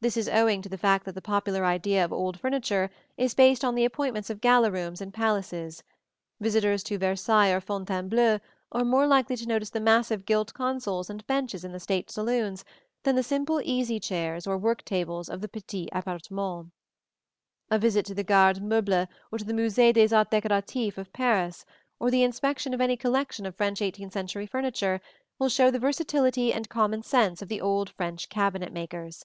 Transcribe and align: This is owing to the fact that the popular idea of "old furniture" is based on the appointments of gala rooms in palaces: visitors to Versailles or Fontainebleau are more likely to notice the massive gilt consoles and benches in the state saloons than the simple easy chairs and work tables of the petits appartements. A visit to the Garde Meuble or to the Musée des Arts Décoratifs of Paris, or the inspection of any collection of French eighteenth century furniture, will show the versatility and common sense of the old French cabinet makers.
This 0.00 0.16
is 0.16 0.30
owing 0.30 0.62
to 0.62 0.68
the 0.68 0.78
fact 0.78 1.04
that 1.04 1.14
the 1.14 1.20
popular 1.22 1.64
idea 1.64 2.04
of 2.04 2.12
"old 2.12 2.40
furniture" 2.40 2.90
is 3.16 3.34
based 3.34 3.64
on 3.64 3.74
the 3.74 3.84
appointments 3.84 4.30
of 4.30 4.40
gala 4.40 4.70
rooms 4.70 5.00
in 5.02 5.12
palaces: 5.12 5.84
visitors 6.40 6.82
to 6.84 6.98
Versailles 6.98 7.52
or 7.52 7.60
Fontainebleau 7.60 8.40
are 8.72 8.84
more 8.84 9.06
likely 9.06 9.36
to 9.36 9.46
notice 9.46 9.70
the 9.70 9.78
massive 9.78 10.24
gilt 10.24 10.54
consoles 10.54 11.10
and 11.10 11.24
benches 11.28 11.64
in 11.64 11.72
the 11.72 11.78
state 11.78 12.10
saloons 12.10 12.64
than 13.04 13.14
the 13.14 13.22
simple 13.22 13.60
easy 13.62 14.00
chairs 14.00 14.44
and 14.46 14.60
work 14.62 14.84
tables 14.86 15.28
of 15.28 15.40
the 15.42 15.48
petits 15.48 15.90
appartements. 15.92 16.72
A 17.70 17.78
visit 17.78 18.06
to 18.06 18.14
the 18.14 18.24
Garde 18.24 18.60
Meuble 18.62 19.06
or 19.30 19.38
to 19.38 19.44
the 19.44 19.52
Musée 19.52 19.92
des 19.92 20.14
Arts 20.16 20.30
Décoratifs 20.30 20.96
of 20.98 21.12
Paris, 21.12 21.64
or 22.00 22.10
the 22.10 22.24
inspection 22.24 22.72
of 22.74 22.80
any 22.80 22.96
collection 22.96 23.44
of 23.46 23.54
French 23.54 23.82
eighteenth 23.82 24.14
century 24.14 24.46
furniture, 24.46 25.00
will 25.38 25.50
show 25.50 25.70
the 25.70 25.78
versatility 25.78 26.54
and 26.54 26.70
common 26.70 27.02
sense 27.02 27.42
of 27.42 27.48
the 27.48 27.60
old 27.60 27.90
French 27.90 28.28
cabinet 28.30 28.72
makers. 28.72 29.24